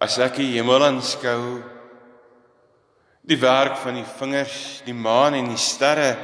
[0.00, 1.60] As ek die hemel aanskou,
[3.20, 6.14] die werk van die vingers, die maan en die sterre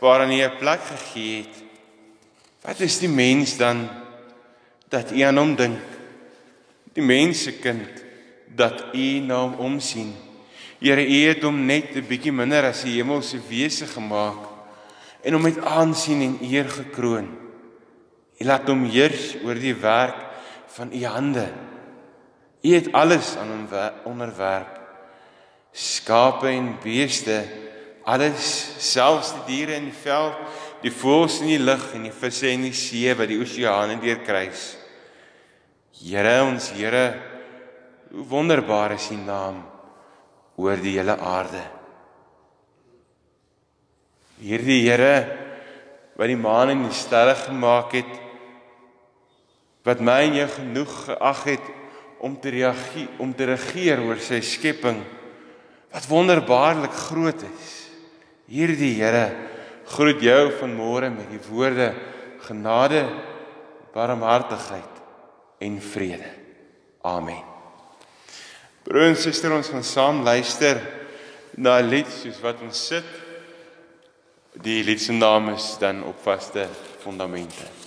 [0.00, 1.56] waaraan U 'n plek gegee het,
[2.64, 3.88] wat is die mens dan
[4.88, 5.84] dat U aan hom dink?
[6.94, 8.02] Die mensekind
[8.56, 10.14] dat U na hom omsien.
[10.80, 14.48] Here, U het hom net 'n bietjie minder as die hemelse wese gemaak
[15.22, 17.28] en hom met aansien en eer gekroon.
[18.40, 20.16] U laat hom heers oor die werk
[20.66, 21.71] van U hande.
[22.62, 23.66] U het alles aan hom
[24.04, 24.78] onderwerp.
[25.72, 27.42] Skape en beeste,
[28.04, 28.46] alles,
[28.78, 30.38] selfs die diere in die veld,
[30.82, 34.72] die voëls in die lug en die visse in die see wat die oseane deurkruis.
[36.02, 37.04] Here ons Here,
[38.12, 39.62] hoe wonderbaar is U naam
[40.60, 41.62] oor die hele aarde.
[44.42, 45.14] Hierdie Here
[46.18, 48.10] wat die maan en die sterre gemaak het,
[49.86, 51.70] wat my en jou genoeg geag het
[52.22, 55.02] om te reageer om te regeer oor sy skepping
[55.92, 57.72] wat wonderbaarlik groot is.
[58.48, 59.26] Hierdie Here
[59.92, 61.92] groet jou vanmôre met die woorde
[62.46, 63.04] genade,
[63.92, 65.02] barmhartigheid
[65.62, 66.30] en vrede.
[67.04, 67.42] Amen.
[68.82, 70.80] Broer en suster, ons gaan saam luister
[71.54, 73.04] na 'n lied soos wat ons sit.
[74.62, 76.68] Die lied se naam is dan op vaste
[77.02, 77.81] fondamente.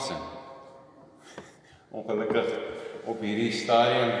[0.00, 0.22] Sing.
[1.92, 2.46] Ongelukkig
[3.04, 4.14] op hierdie stadium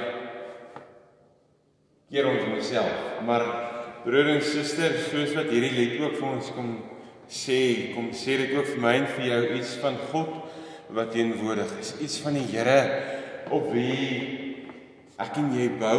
[2.10, 3.44] keer ons myself, maar
[4.04, 6.68] broer en suster, soos wat hierdie lied ook vir ons kom
[7.26, 10.34] sê, kom sê dit ook vir my en vir jou iets van God
[10.94, 12.78] wat teenwoordig is, iets van die Here
[13.50, 14.20] op wie
[15.18, 15.98] ek en jy bou,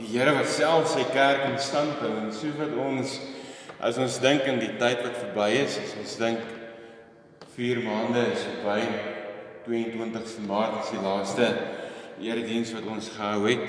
[0.00, 2.14] die Here wat self sy kerk in stand hou.
[2.24, 3.18] En soos wat ons
[3.80, 6.56] as ons dink in die tyd wat verby is, as ons dink
[7.60, 8.80] 4 maande is verby
[9.66, 11.48] 22ste Maart is die laaste
[12.24, 13.66] erediens wat ons gehou het.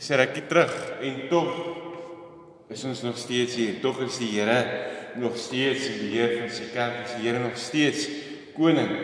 [0.00, 0.72] Is rukkie terug
[1.04, 1.50] en tog
[2.72, 3.76] is ons nog steeds hier.
[3.84, 4.56] Tog is die Here
[5.20, 6.96] nog steeds die beheer van sy kerk.
[7.04, 8.06] Is die Here nog steeds
[8.56, 8.94] koning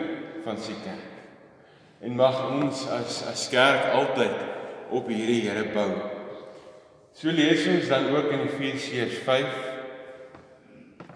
[0.47, 1.05] van sy kerk.
[2.01, 4.33] En mag ons as as kerk altyd
[4.89, 5.91] op hierdie Here bou.
[7.13, 9.61] So lees ons dan ook in Efesiërs 5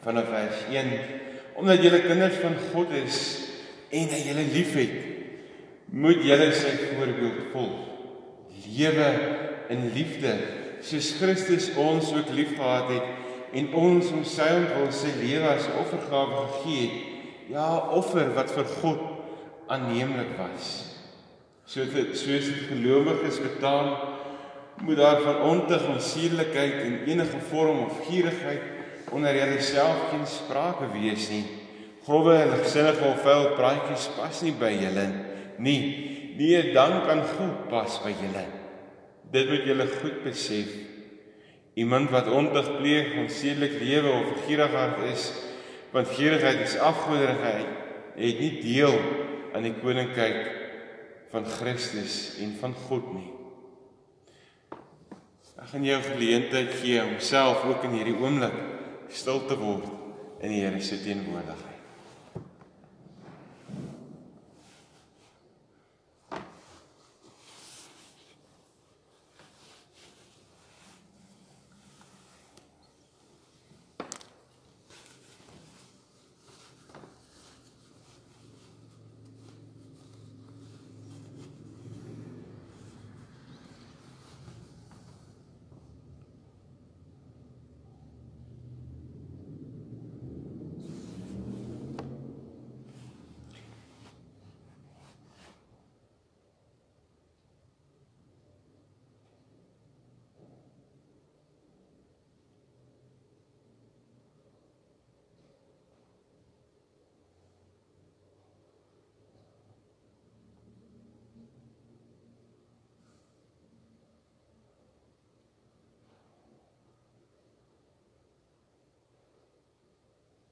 [0.06, 1.19] vanaf vers 1
[1.60, 3.20] omdat julle kinders van God is
[3.92, 4.98] en hy julle liefhet,
[5.90, 7.86] moet julle sy voorbeeld volg.
[8.70, 9.08] Lewe
[9.74, 10.36] in liefde
[10.86, 16.46] soos Christus ons ook liefgehad het en ons om sy ontwil sy lewe as offergawe
[16.54, 17.06] gegee het.
[17.50, 19.02] Ja, offer wat vir God
[19.74, 20.70] aanneemlik was.
[21.70, 23.92] So dit soos gelowiges betaal
[24.86, 28.79] moet daar van ontug en suurlikheid en enige vorm of gierigheid
[29.16, 31.46] onder julle self geen sprake wees nie.
[32.06, 35.08] Grouwe en gesinnige of vuil praatjies pas nie by julle
[35.60, 35.82] nie.
[36.40, 38.46] Nee, dank aan God pas by julle.
[39.30, 40.72] Dit moet julle goed besef.
[41.80, 45.28] Iemand wat ontug pleeg, onsedelik lewe of gierigheid is,
[45.94, 47.70] want gierigheid is afgoderigheid,
[48.16, 48.98] het nie deel
[49.56, 50.42] aan die koninkryk
[51.32, 53.30] van Christus en van God nie.
[55.60, 58.56] Ek gaan jou geleentheid gee om self ook in hierdie oomblik
[59.10, 59.90] stil te word
[60.40, 61.69] in die Here se teenwoordigheid.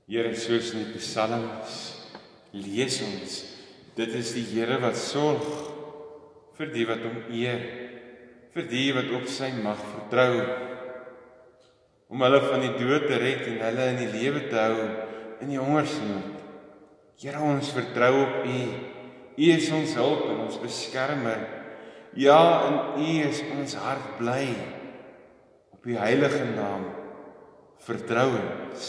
[0.08, 1.74] Here soos in die psalms
[2.56, 3.32] lees ons
[3.98, 5.44] dit is die Here wat sorg
[6.56, 7.66] vir die wat hom eer
[8.54, 10.46] vir die wat op sy mag vertrou
[12.08, 14.86] om hulle van die dood te red en hulle in die lewe te hou
[15.44, 16.38] in die hongersnood.
[17.20, 18.62] Here ons vertrou op U.
[19.36, 21.44] U is ons hulp en ons beskermer.
[22.16, 24.56] Ja in U is ons hart bly.
[25.76, 26.88] Op U heilige naam
[27.84, 28.88] vertrou ons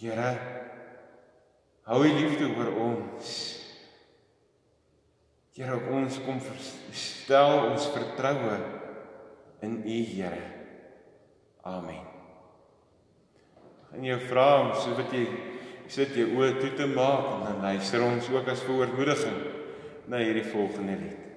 [0.00, 0.30] Here
[1.84, 3.32] hou u liefde oor ons.
[5.52, 6.38] Here ons kom
[6.96, 8.56] stel ons vertroue
[9.66, 10.46] in u Here.
[11.68, 12.06] Amen.
[13.92, 15.26] En jy vra hom so wat jy
[15.90, 19.40] sit jy oë toe te maak en dan luister ons ook as veroormoediging
[20.08, 21.29] na hierdie volgende lied.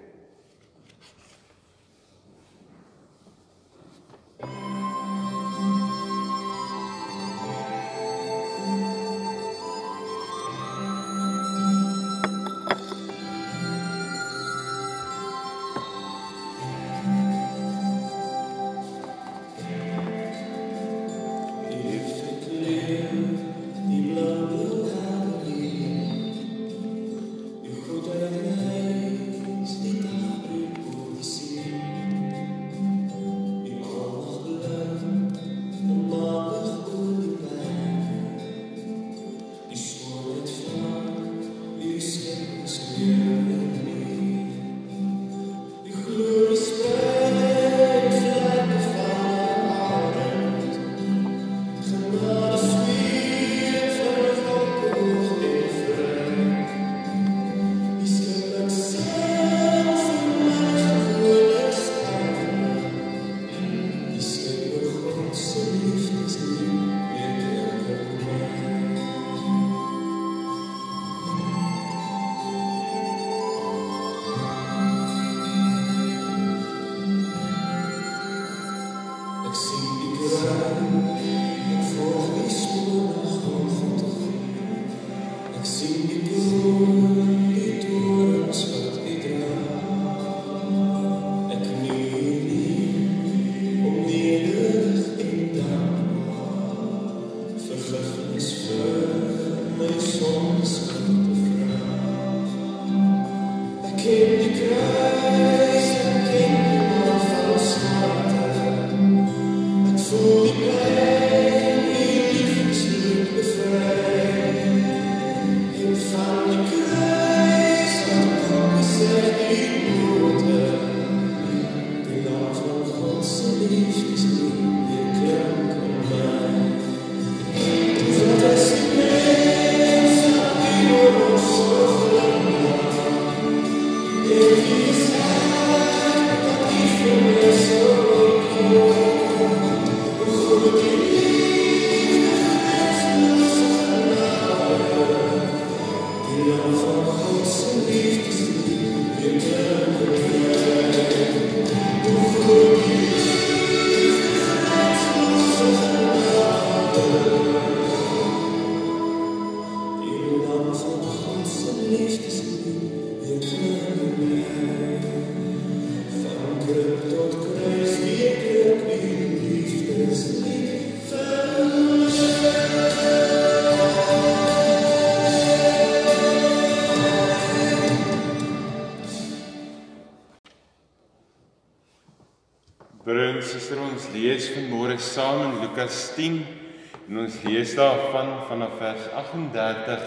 [187.73, 190.01] Lees daarvan vanaf vers 38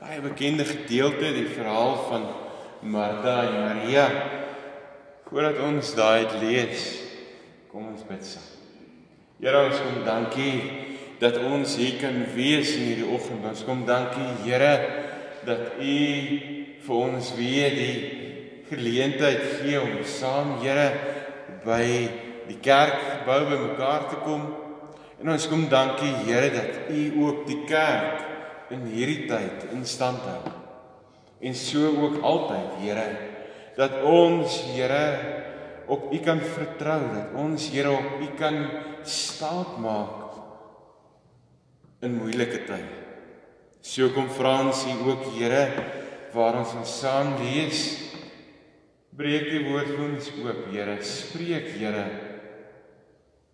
[0.00, 2.26] baie bekende gedeelte die verhaal van
[2.82, 4.06] Martha en Maria.
[5.28, 6.88] Voordat ons daai lees
[7.70, 8.50] kom ons bid saam.
[9.38, 10.54] Here ons kom dankie
[11.22, 13.46] dat ons hier kan wees in hierdie oggend.
[13.46, 14.74] Ons kom dankie Here
[15.46, 15.98] dat u
[16.82, 17.98] vir ons weer die
[18.70, 20.90] geleentheid gee om saam Here
[21.62, 21.84] by
[22.48, 24.48] die kerkgebou bymekaar te kom
[25.18, 30.22] En ons kom dankie Here dat U ook die kerk in hierdie tyd in stand
[30.28, 30.52] hou.
[31.42, 33.06] En so ook altyd, Here,
[33.78, 35.02] dat ons Here
[35.88, 38.60] op U kan vertrou, dat ons Here op U kan
[39.02, 40.26] staat maak
[42.02, 42.86] in moeilike tye.
[43.82, 45.64] So kom vra ons U ook Here
[46.34, 47.86] waar ons ons saam lees.
[49.18, 50.98] Breek die woord vir ons oop, Here.
[51.02, 52.06] Spreek, Here.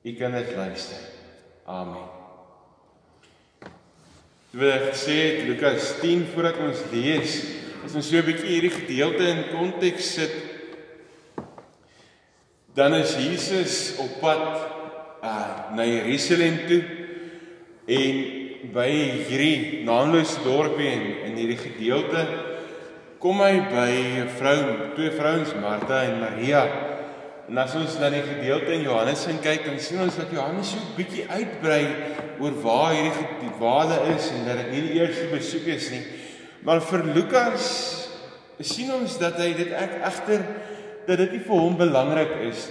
[0.04, 1.13] U kan dit luister.
[1.64, 2.04] Amen.
[4.52, 7.38] Toe ek gesê het Lukas 10 voordat ons lees,
[7.80, 10.34] as ons so 'n bietjie hierdie gedeelte in konteks sit,
[12.76, 14.44] dan is Jesus op pad
[15.24, 16.82] uh, na Jerusalem toe
[17.88, 18.14] en
[18.76, 18.90] by
[19.24, 22.28] hierdie naamlose dorpie en in hierdie gedeelte
[23.18, 26.93] kom hy by 'n vrou, twee vrouens, Martha en Maria.
[27.48, 30.70] En as ons na die gedeelte in Johannes sien kyk, dan sien ons dat Johannes
[30.70, 31.84] so 'n bietjie uitbrei
[32.40, 36.04] oor waar hierdie wale is en dat dit nie die eerste besoek is nie.
[36.62, 37.64] Maar vir Lukas
[38.60, 40.40] sien ons dat hy dit ek egter
[41.06, 42.70] dat dit nie vir hom belangrik is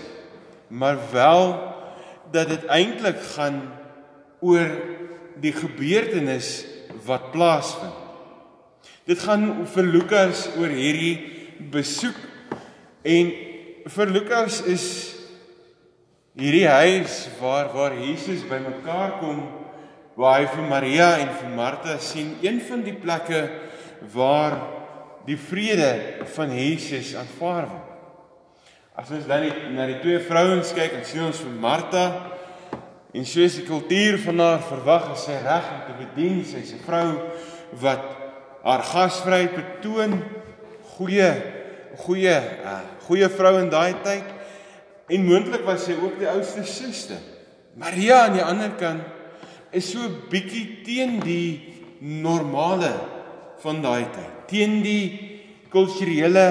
[0.73, 1.73] maar wel
[2.31, 3.61] dat dit eintlik gaan
[4.39, 4.69] oor
[5.37, 6.65] die gebeurtenis
[7.05, 7.93] wat plaasvind.
[9.05, 11.19] Dit gaan vir Lukas oor hierdie
[11.71, 12.17] besoek
[13.03, 13.29] en
[13.85, 14.85] vir Lukas is
[16.39, 19.41] hierdie huis waar waar Jesus bymekaar kom
[20.15, 23.41] waar hy vir Maria en vir Martha sien een van die plekke
[24.13, 24.59] waar
[25.27, 27.89] die vrede van Jesus aanvaar word.
[28.93, 32.03] As ons dan die, na die twee vrouens kyk, dan sien ons vir Martha
[33.13, 36.43] en soos die kultuur van haar verwag is sy reg om te bedien.
[36.45, 37.07] Sy's 'n vrou
[37.81, 38.03] wat
[38.63, 40.21] haar gasvryheid betoon,
[40.97, 41.31] goeie
[42.05, 44.29] goeie uh, goeie vrou in daai tyd
[45.13, 47.19] en moontlik was sy ook die oudste suster.
[47.75, 49.03] Maria aan die ander kant
[49.73, 52.93] is so bietjie teen die normale
[53.63, 54.31] van daai tyd.
[54.51, 55.05] Teen die
[55.73, 56.47] kulturele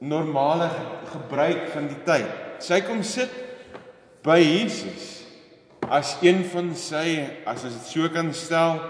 [0.00, 0.70] normale
[1.12, 2.28] gebruik van die tyd.
[2.62, 3.32] Sy kom sit
[4.26, 5.14] by Jesus
[5.88, 8.80] as een van sy as ons dit so kan stel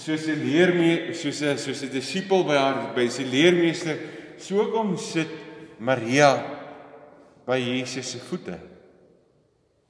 [0.00, 3.96] soos 'n leermeester soos 'n soos 'n disipel by haar by sy leermeester
[4.44, 5.30] so kom sit
[5.80, 6.36] Maria
[7.46, 8.58] by Jesus se voete.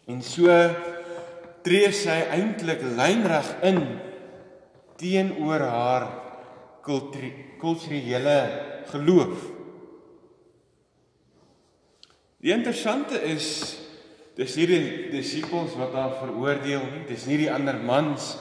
[0.07, 0.49] En so
[1.65, 3.81] tree sy eintlik lynreg in
[5.01, 6.07] teenoor haar
[6.85, 8.39] kulturele
[8.93, 9.49] geloof.
[12.45, 13.49] Die interessante is
[14.37, 18.35] dis nie die disippels wat haar veroordeel nie dis nie die ander mans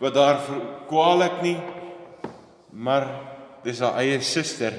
[0.00, 0.40] wat daar
[0.88, 1.56] kwaadlik nie
[2.76, 3.08] maar
[3.64, 4.76] dis haar eie suster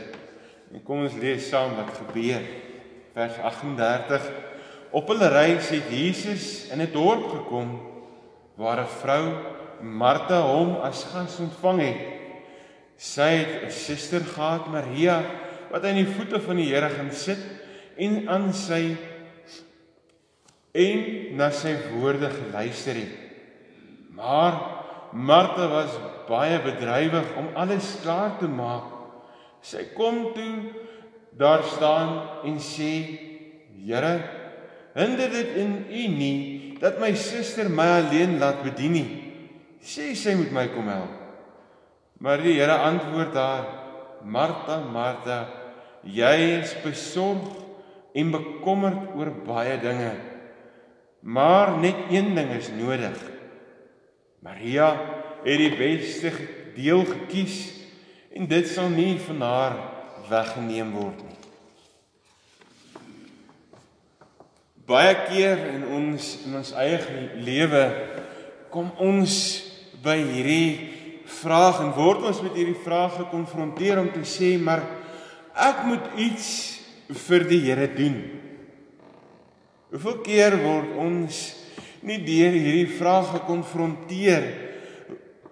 [0.72, 2.42] en kom ons lees saam wat gebeur
[3.14, 4.30] vers 38
[4.92, 7.80] op hulle reis het Jesus in 'n dorp gekom
[8.56, 9.24] waar 'n vrou
[9.82, 12.02] Martha hom as gas ontvang het
[12.98, 15.24] sy het 'n suster gehad Maria
[15.72, 17.40] wat aan die voete van die Here gaan sit
[17.98, 18.98] en aan sy
[20.72, 21.04] en
[21.36, 23.16] na sy woorde geluister het.
[24.16, 24.60] Maar
[25.12, 25.98] Martha was
[26.30, 29.01] baie bedrywig om alles klaar te maak.
[29.62, 30.74] Sy kom toe
[31.38, 32.94] daar staan en sê:
[33.78, 34.14] "Here,
[34.94, 39.10] hinder dit in U nie dat my suster my alleen laat bedien nie.
[39.82, 41.14] Sê sy moet my kom help."
[42.20, 43.66] Maar die Here antwoord haar:
[44.24, 45.48] "Martha, Martha,
[46.04, 47.58] jy is besorg
[48.14, 50.32] en bekommerd oor baie dinge."
[51.22, 53.18] Maar net een ding is nodig.
[54.42, 54.90] Maria
[55.44, 56.32] het die beste
[56.76, 57.81] deel gekies
[58.32, 59.76] en dit sal nie van haar
[60.30, 61.38] weggeneem word nie.
[64.88, 67.00] Baie keer in ons in ons eie
[67.44, 67.84] lewe
[68.72, 69.36] kom ons
[70.04, 70.92] by hierdie
[71.42, 74.84] vraag en word ons met hierdie vraag gekonfronteer om te sê maar
[75.56, 76.48] ek moet iets
[77.28, 78.18] vir die Here doen.
[79.92, 81.40] Hoeveel keer word ons
[82.08, 84.48] nie deur hierdie vraag gekonfronteer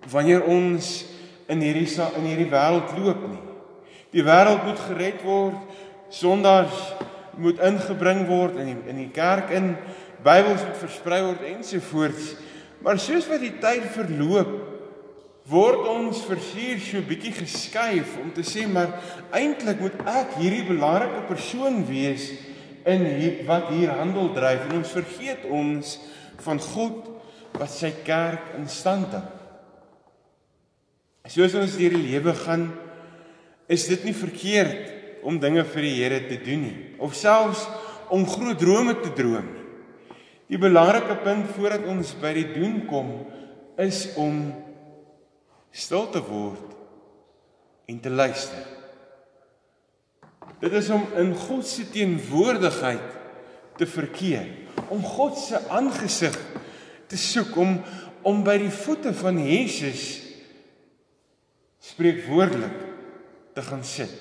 [0.10, 1.04] wanneer ons
[1.50, 1.88] in hierdie
[2.20, 3.44] in hierdie wêreld loop nie.
[4.14, 5.58] Die wêreld moet gered word,
[6.14, 6.78] sondaars
[7.40, 9.74] moet ingebring word in die, in die kerk in,
[10.20, 12.34] Bybels moet versprei word ensovoorts.
[12.84, 14.52] Maar soos wat die tyd verloop,
[15.50, 18.92] word ons versuur so bietjie geskuif om te sê maar
[19.34, 22.28] eintlik moet ek hierdie belangrike persoon wees
[22.86, 25.96] in hier, wat hier handel dryf en ons vergeet ons
[26.46, 27.10] van God
[27.58, 29.39] wat sy kerk in stand hou.
[31.30, 32.72] Soos ons deur die lewe gaan,
[33.70, 37.62] is dit nie verkeerd om dinge vir die Here te doen nie of selfs
[38.10, 39.66] om groot drome te droom nie.
[40.50, 43.12] Die belangrike punt voordat ons by die doen kom
[43.80, 44.48] is om
[45.70, 46.74] stil te word
[47.90, 48.66] en te luister.
[50.60, 53.18] Dit is om in God se teenwoordigheid
[53.80, 54.50] te verkeer,
[54.92, 56.36] om God se aangesig
[57.10, 57.78] te soek om
[58.28, 60.29] om by die voete van Jesus
[61.80, 62.78] spreekwoordelik
[63.56, 64.12] te gaan sit.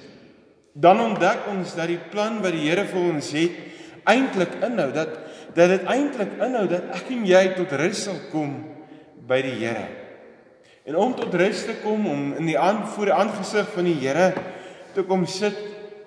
[0.73, 3.57] Dan ontdek ons dat die plan wat die Here vir ons het
[4.09, 5.17] eintlik inhou dat
[5.57, 8.53] dat dit eintlik inhou dat ek en jy tot rus sal kom
[9.29, 9.87] by die Here.
[10.89, 13.97] En om tot rus te kom om in die aan voor die aangesig van die
[13.99, 14.31] Here
[14.95, 15.57] te kom sit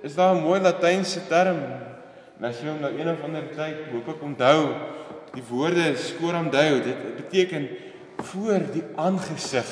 [0.02, 1.60] is daar 'n mooi latynse term.
[2.40, 4.74] En as jy hom nou een of ander tyd hoop ek onthou,
[5.34, 7.70] die woorde scoram deo, dit beteken
[8.18, 9.70] voor die aangesig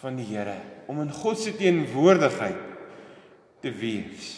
[0.00, 0.56] van die Here,
[0.86, 2.62] om in God se teenwoordigheid
[3.60, 4.30] te wees.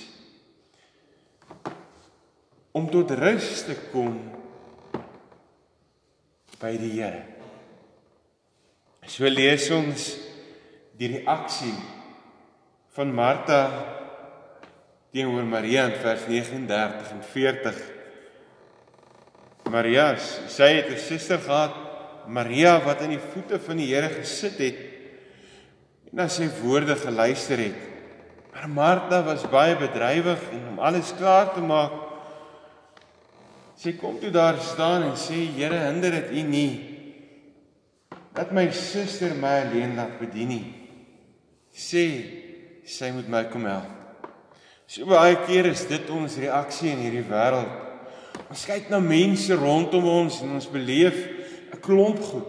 [2.73, 4.17] Om tot rus te kom
[6.59, 7.23] by die Here.
[9.09, 10.11] So lees ons
[10.99, 11.75] die reaksie
[12.97, 13.63] van Martha
[15.15, 17.79] teenoor Maria in vers 39 en 40.
[19.69, 21.75] Maria, sy het 'n suster gehad,
[22.27, 24.88] Maria wat aan die voete van die Here gesit het
[26.09, 27.87] en na sy woorde geluister het.
[28.55, 31.93] Maar Martha was baie bedrywig en om alles klaar te maak.
[33.79, 36.95] Sy kom toe daar staan en sê: "Here, hinder dit U nie
[38.35, 40.75] dat my suster my alleen laat bedien nie.
[41.75, 42.05] Sê
[42.85, 43.95] sy moet my kom help."
[44.87, 47.69] So baie keer is dit ons reaksie in hierdie wêreld.
[48.51, 51.15] Ons kyk na mense rondom ons en ons beleef
[51.73, 52.49] 'n klomp goed.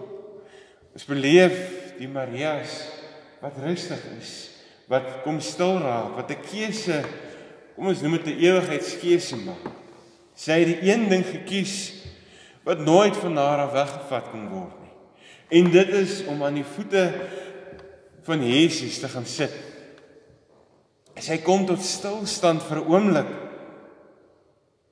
[0.94, 1.54] Ons beleef
[2.00, 2.99] die Marias
[3.42, 4.50] wat rustig is,
[4.88, 7.04] wat kom stil raak, wat 'n keuse
[7.76, 9.72] kom ons noem dit 'n ewigheidskeuse maak.
[10.36, 11.94] Sy het die een ding gekies
[12.64, 14.96] wat nooit van haar af weggevat kan word nie.
[15.50, 17.14] En dit is om aan die voete
[18.24, 19.52] van Jesus te gaan sit
[21.20, 23.32] As hy kom tot stilstand vir 'n oomblik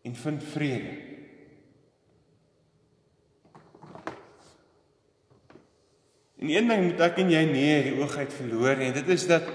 [0.03, 1.06] en vind vrede.
[6.37, 8.91] En een ding moet ek en jy nie die oog uit verloor nie.
[8.93, 9.47] Dit is dat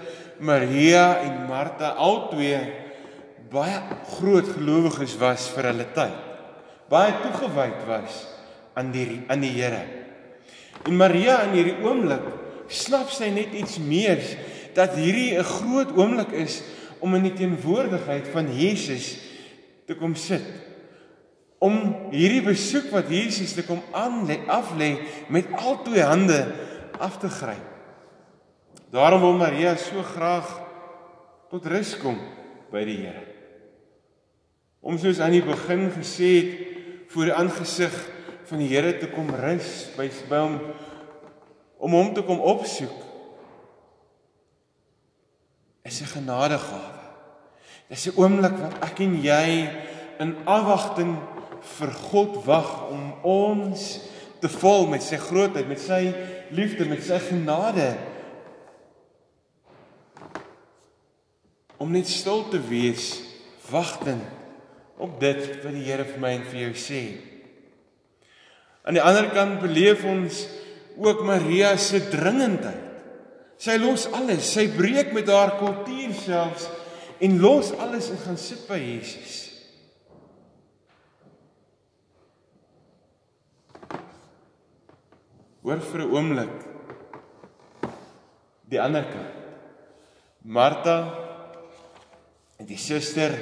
[0.43, 2.59] Maria en Martha albei
[3.53, 3.79] baie
[4.17, 6.17] groot gelowiges was vir hulle tyd.
[6.91, 8.25] Baie toegewyd was
[8.75, 9.83] aan die aan die Here.
[10.89, 12.25] En Maria in hierdie oomblik
[12.73, 14.19] snap sy net iets meer
[14.75, 16.63] dat hierdie 'n groot oomblik is
[16.99, 19.19] om in die teenwoordigheid van Jesus
[19.87, 20.43] te kom sit.
[21.59, 26.72] Om hierdie besoek wat Jesus te kom aan lê af lê met al twee hande
[27.03, 27.69] af te gryp.
[28.93, 30.49] Daarom wil Maria so graag
[31.51, 32.19] tot rus kom
[32.73, 33.25] by die Here.
[34.83, 37.95] Om soos aan die begin gesê het voor die aangesig
[38.49, 40.59] van die Here te kom rus by by hom
[41.83, 42.95] om hom te kom opsoek
[45.83, 47.01] is 'n genadegawe.
[47.89, 49.69] Dis 'n oomblik wat ek en jy
[50.21, 51.19] in afwagting
[51.61, 53.99] vir God wag om ons
[54.43, 56.01] te vul met sy grootheid, met sy
[56.55, 57.93] liefde, met sy genade.
[61.79, 63.15] Om net stil te wees,
[63.71, 64.27] wagtend
[65.03, 67.03] op dit wat die Here vir my en vir jou sê.
[68.83, 70.45] Aan die ander kant beleef ons
[70.99, 72.91] ook Maria se dringendheid.
[73.63, 76.67] Sy los alles, sy breek met haar kultuur selfs
[77.23, 79.42] en los alles en gaan sit by Jesus.
[85.63, 86.57] Hoor vir 'n oomblik
[88.67, 89.35] die ander kant.
[90.43, 90.97] Martha
[92.59, 93.37] en die suster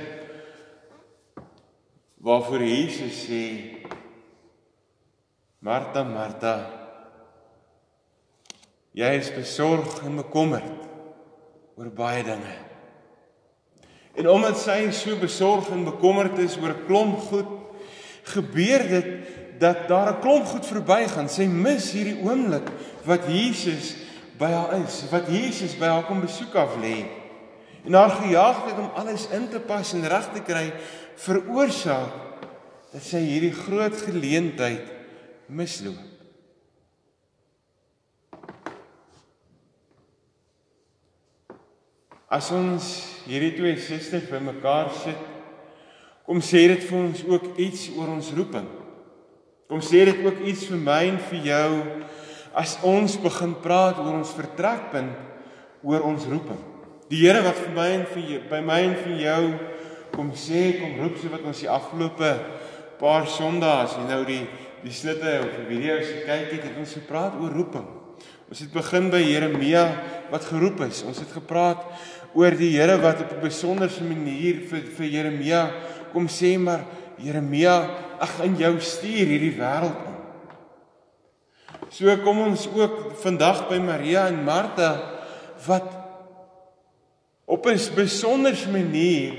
[2.20, 3.44] waarvoor Jesus sê
[5.60, 6.54] Martha Martha
[8.92, 10.84] jy is besorg en bekommerd
[11.78, 12.56] oor baie dinge.
[14.18, 17.52] En omdat sy so besorg en bekommerd is oor klomp goed,
[18.34, 21.28] gebeur dit dat daar 'n klomp goed verbygaan.
[21.28, 22.68] Sy mis hierdie oomblik
[23.04, 23.94] wat Jesus
[24.38, 27.04] by haar is, wat Jesus by haar kom besoek af lê.
[27.84, 30.72] En haar gejaagdheid om alles in te pas en reg te kry
[31.16, 32.12] veroorsaak
[32.92, 34.88] dat sy hierdie groot geleentheid
[35.46, 36.08] misloop.
[42.30, 45.18] As ons hierdie twee susters bymekaar sit,
[46.24, 48.79] kom sê dit vir ons ook iets oor ons roeping.
[49.70, 51.74] Kom sê dit ook iets vir my en vir jou
[52.58, 55.12] as ons begin praat oor ons vertrekpunt
[55.86, 56.58] oor ons roeping.
[57.10, 59.44] Die Here wat vir my en vir jou, by my en vir jou
[60.10, 62.32] kom sê, kom roep so wat ons die afgelope
[62.98, 64.42] paar Sondae as jy nou die
[64.80, 67.84] die snitte of die video's gekyk het, het ons gepraat oor roeping.
[68.50, 69.84] Ons het begin by Jeremia
[70.32, 71.04] wat geroep is.
[71.06, 71.84] Ons het gepraat
[72.34, 75.62] oor die Here wat op 'n besonderse manier vir vir Jeremia
[76.12, 76.82] kom sê maar
[77.20, 77.76] Jeremia,
[78.20, 80.16] ek gaan jou stuur hierdie wêreld in.
[81.90, 84.90] So kom ons ook vandag by Maria en Martha
[85.66, 85.88] wat
[87.50, 89.34] op 'n besonderse manier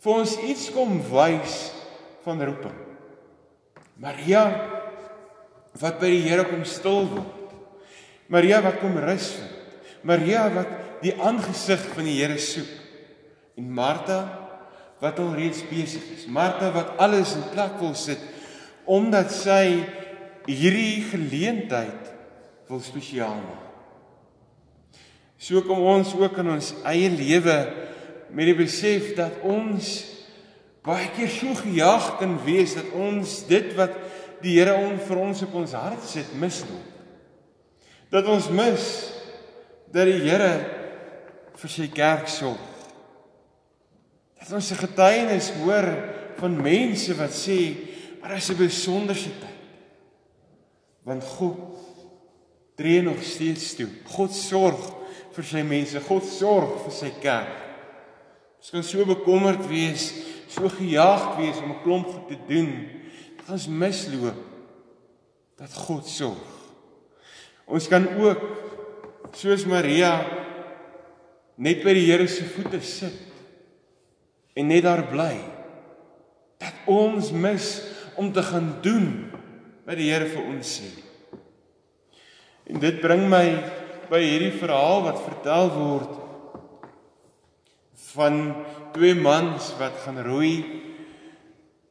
[0.00, 1.72] vir ons iets kom wys
[2.24, 2.78] van roeping.
[3.98, 4.44] Maria
[5.80, 7.52] wat by die Here kom stil word.
[8.28, 9.52] Maria wat kom rus vind.
[10.02, 10.68] Maria wat
[11.02, 12.70] die aangesig van die Here soek.
[13.56, 14.45] En Martha
[15.02, 16.26] wat al reeds besig is.
[16.26, 18.22] Martha wat alles in plek wil sit
[18.86, 19.82] omdat sy
[20.46, 22.12] hierdie geleentheid
[22.70, 23.64] wil spesiaal maak.
[25.36, 27.56] So kom ons ook in ons eie lewe
[28.30, 29.98] met die besef dat ons
[30.86, 33.94] baie keer so gejaag kan wees dat ons dit wat
[34.42, 36.94] die Here on vir ons op ons hart sit misloop.
[38.12, 38.86] Dat ons mis
[39.92, 40.52] dat die Here
[41.56, 42.65] vir sy kerk sorg.
[44.46, 45.88] Dat ons 'n getuienis hoor
[46.38, 47.74] van mense wat sê,
[48.20, 49.58] "Maar dit is 'n besonderse tyd."
[51.02, 51.58] Want God
[52.74, 53.88] tree nog steeds toe.
[54.04, 54.94] God sorg
[55.32, 56.00] vir sy mense.
[56.00, 57.56] God sorg vir sy kerk.
[58.58, 60.12] Ons kan so bekommerd wees,
[60.48, 62.88] so gejaagd wees om 'n klomp goed te doen,
[63.36, 64.36] dat ons misloop
[65.56, 66.54] dat God sorg.
[67.66, 68.42] Ons kan ook
[69.32, 70.26] soos Maria
[71.56, 73.35] net by die Here se voete sit
[74.56, 75.34] en net daar bly
[76.62, 77.66] dat ons mis
[78.16, 79.08] om te gaan doen
[79.86, 80.88] wat die Here vir ons sê.
[82.66, 83.44] En dit bring my
[84.10, 86.14] by hierdie verhaal wat vertel word
[88.14, 88.40] van
[88.94, 90.54] twee mans wat gaan roei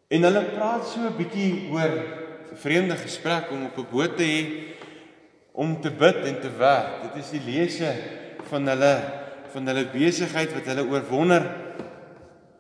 [0.10, 1.94] en hulle praat so 'n bietjie oor
[2.52, 4.42] 'n vreemde gesprek om op 'n boot te hê
[5.54, 7.02] om te bid en te werk.
[7.04, 7.92] Dit is die lese
[8.50, 8.96] van hulle
[9.54, 11.44] van hulle besigheid wat hulle oorwonder.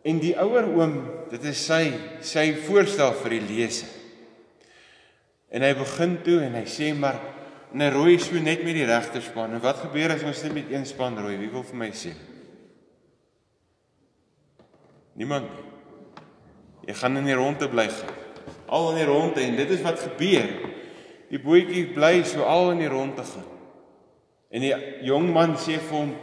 [0.05, 0.97] En die ouer oom,
[1.31, 1.89] dit is sy
[2.25, 3.87] sy voorstel vir die lese.
[5.49, 7.17] En hy begin toe en hy sê maar
[7.73, 9.55] en hy rooi so net met die regter span.
[9.55, 11.35] En wat gebeur as ons net met een span rooi?
[11.41, 12.13] Wie wil vir my sê?
[15.17, 15.49] Niemand.
[16.85, 18.21] Jy gaan in die ronde bly gaan.
[18.69, 20.53] Al in die ronde en dit is wat gebeur.
[21.31, 23.51] Die bootjie bly so al in die ronde gaan.
[24.53, 24.73] En die
[25.07, 26.13] jong man sê vir hom,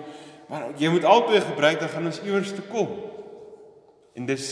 [0.53, 2.91] Maar jy moet albei gebruik dan gaan ons iewers te kom.
[4.15, 4.47] En dis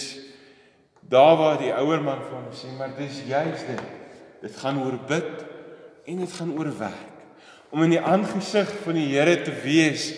[1.10, 3.82] daar waar die ouer man vir hom sê, maar dis juist dit.
[4.40, 5.44] Dit gaan oor bid
[6.08, 7.08] en dit gaan oor werk.
[7.70, 10.08] Om in die aangesig van die Here te wees,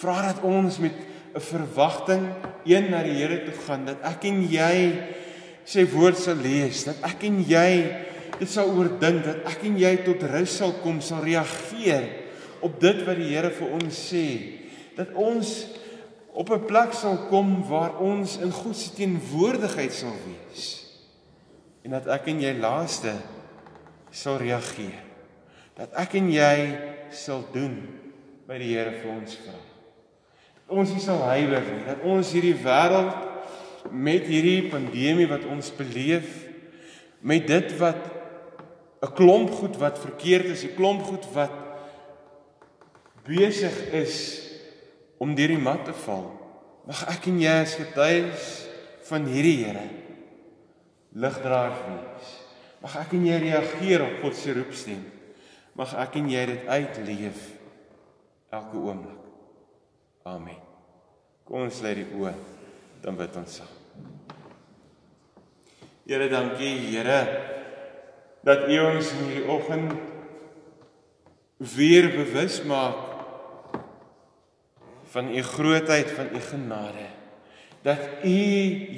[0.00, 0.94] vra dat ons met
[1.34, 2.28] 'n verwagting
[2.64, 4.76] een na die Here toe gaan dat ek en jy
[5.64, 7.70] sy woord sal lees, dat ek en jy
[8.38, 12.08] dit sal oordink, dat ek en jy tot rus sal kom, sal reageer
[12.60, 14.26] op dit wat die Here vir ons sê
[14.96, 15.66] dat ons
[16.32, 20.86] op 'n plek sal kom waar ons in God se teenwoordigheid sal wees.
[21.82, 23.12] En dat ek en jy laaste
[24.10, 25.02] sal reageer.
[25.74, 26.78] Dat ek en jy
[27.10, 27.88] sal doen
[28.46, 29.58] by die Here vir ons vra.
[30.54, 33.14] Dat ons nie sal huiwer nie, dat ons hierdie wêreld
[33.90, 36.48] met hierdie pandemie wat ons beleef
[37.20, 38.10] met dit wat
[39.02, 41.52] 'n klomp goed wat verkeerd is, 'n klomp goed wat
[43.24, 44.51] besig is
[45.22, 46.26] om deur die mat te val.
[46.88, 48.46] Mag ek en jy as getuies
[49.06, 49.84] van hierdie Here
[51.12, 52.30] ligdraer wees.
[52.82, 55.02] Mag ek en jy reageer op God se roepstem.
[55.78, 57.42] Mag ek en jy dit uitleef
[58.52, 59.20] elke oomblik.
[60.28, 60.58] Amen.
[61.46, 62.32] Kom ons lê die oë
[63.02, 63.78] dan bid ons saam.
[66.06, 67.20] Here, dankie Here
[68.42, 69.92] dat U ons in hierdie oggend
[71.62, 73.11] weer bewus maak
[75.12, 77.08] van u grootheid, van u genade.
[77.82, 78.38] Dat u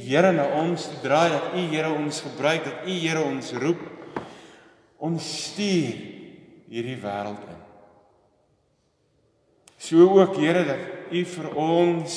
[0.04, 3.80] Here na ons draai, dat u Here ons gebruik, dat u Here ons roep.
[4.96, 5.94] Ons stuur
[6.70, 7.60] hierdie wêreld in.
[9.76, 12.14] So ook Here dat u vir ons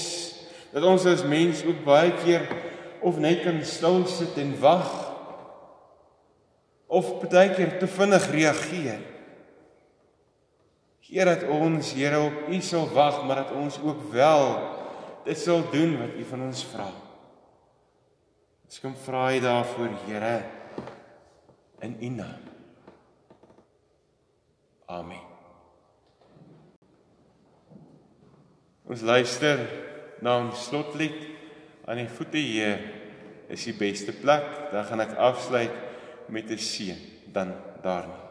[0.71, 2.43] dat ons as mens ook baie keer
[3.01, 4.89] of net kan stil sit en wag
[6.87, 8.99] of baie keer te vinnig reageer.
[11.07, 14.43] Here dat ons Here op U sal wag, maar dat ons ook wel
[15.23, 16.87] dit sal doen wat U van ons vra.
[18.67, 20.35] Ons kom vra U daarvoor, Here,
[21.79, 22.43] in U naam.
[24.87, 25.23] Amen.
[28.87, 29.59] Ons luister
[30.23, 31.19] na 'n slotlied
[31.85, 32.79] aan die voete Heer
[33.47, 34.71] is die beste plek.
[34.71, 35.75] Dan gaan ek afsluit
[36.27, 36.97] met 'n seën
[37.31, 38.26] dan daarna.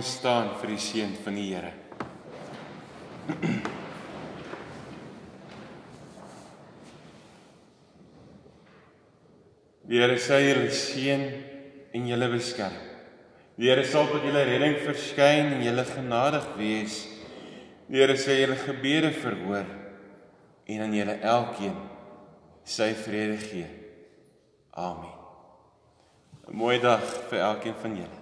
[0.00, 1.72] Kom staan vir die seën van die Here.
[9.90, 11.24] Die Here sê julle seën
[11.92, 12.78] en julle beskerm.
[13.60, 17.02] Die Here sal tot julle redding verskyn en julle genadig wees.
[17.90, 19.68] Die Here sê julle gebede verhoor
[20.64, 21.76] en aan julle elkeen
[22.64, 23.68] sy vrede gee.
[24.72, 25.12] Amen.
[26.48, 28.20] 'n Mooi dag vir elkeen van julle.